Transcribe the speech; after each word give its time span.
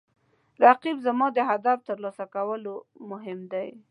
رقیب 0.63 0.97
زما 1.05 1.27
د 1.33 1.39
هدف 1.49 1.77
د 1.81 1.85
ترلاسه 1.89 2.25
کولو 2.35 2.73
ملګری 3.09 3.43
دی 3.53 3.69